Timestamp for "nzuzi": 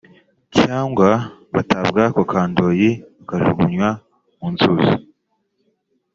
4.53-4.95